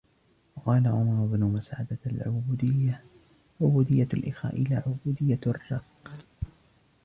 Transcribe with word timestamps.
وَقَالَ 0.55 0.87
عُمَرُ 0.87 1.25
بْنُ 1.25 1.39
مَسْعَدَةَ 1.43 1.99
الْعُبُودِيَّةُ 2.05 3.03
عُبُودِيَّةُ 3.61 4.07
الْإِخَاءِ 4.13 4.63
لَا 4.63 4.83
عُبُودِيَّةُ 4.85 5.39
الرِّقِّ 5.47 6.11